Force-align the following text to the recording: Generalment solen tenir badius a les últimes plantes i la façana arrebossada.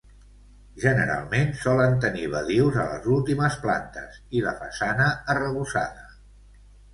Generalment 0.83 1.51
solen 1.63 1.93
tenir 2.05 2.29
badius 2.35 2.79
a 2.85 2.85
les 2.93 3.05
últimes 3.17 3.59
plantes 3.67 4.17
i 4.41 4.43
la 4.47 4.55
façana 4.63 5.11
arrebossada. 5.35 6.11